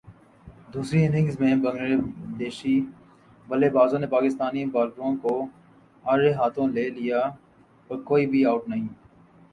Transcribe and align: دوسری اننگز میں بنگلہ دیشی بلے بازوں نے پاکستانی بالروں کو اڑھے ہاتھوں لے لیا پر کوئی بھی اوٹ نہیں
دوسری 0.73 1.03
اننگز 1.05 1.39
میں 1.39 1.53
بنگلہ 1.55 1.99
دیشی 2.39 2.75
بلے 3.47 3.69
بازوں 3.69 3.99
نے 3.99 4.07
پاکستانی 4.07 4.65
بالروں 4.73 5.15
کو 5.21 5.33
اڑھے 6.05 6.33
ہاتھوں 6.33 6.67
لے 6.67 6.89
لیا 6.89 7.21
پر 7.89 8.01
کوئی 8.09 8.25
بھی 8.31 8.43
اوٹ 8.45 8.67
نہیں 8.69 8.87